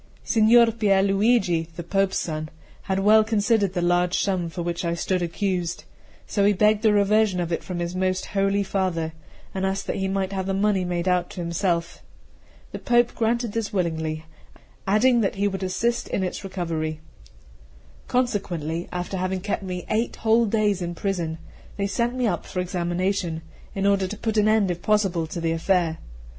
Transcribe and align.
CII 0.25 0.29
SIGNOR 0.29 0.71
PIER 0.71 1.03
LUIGI, 1.03 1.67
the 1.75 1.83
Pope's 1.83 2.17
son, 2.17 2.49
had 2.89 3.01
well 3.01 3.23
considered 3.23 3.73
the 3.73 3.83
large 3.83 4.17
sum 4.17 4.49
for 4.49 4.63
which 4.63 4.83
I 4.83 4.95
stood 4.95 5.21
accused; 5.21 5.83
so 6.25 6.43
he 6.43 6.53
begged 6.53 6.81
the 6.81 6.91
reversion 6.91 7.39
of 7.39 7.51
it 7.51 7.63
from 7.63 7.77
his 7.77 7.95
most 7.95 8.25
holy 8.33 8.63
father, 8.63 9.13
and 9.53 9.63
asked 9.63 9.85
that 9.85 9.97
he 9.97 10.07
might 10.07 10.33
have 10.33 10.47
the 10.47 10.55
money 10.55 10.83
made 10.83 11.07
out 11.07 11.29
to 11.29 11.39
himself. 11.41 12.01
The 12.71 12.79
Pope 12.79 13.13
granted 13.13 13.51
this 13.51 13.71
willingly, 13.71 14.25
adding 14.87 15.21
that 15.21 15.35
he 15.35 15.47
would 15.47 15.61
assist 15.61 16.07
in 16.07 16.23
its 16.23 16.43
recovery. 16.43 16.99
Consequently, 18.07 18.89
after 18.91 19.17
having 19.17 19.39
kept 19.39 19.61
me 19.61 19.85
eight 19.87 20.15
whole 20.15 20.47
days 20.47 20.81
in 20.81 20.95
prison, 20.95 21.37
they 21.77 21.85
sent 21.85 22.15
me 22.15 22.25
up 22.25 22.47
for 22.47 22.59
examination, 22.59 23.43
in 23.75 23.85
order 23.85 24.07
to 24.07 24.17
put 24.17 24.37
an 24.37 24.47
end 24.47 24.71
if 24.71 24.81
possible 24.81 25.27
to 25.27 25.39
the 25.39 25.51
affair. 25.51 25.99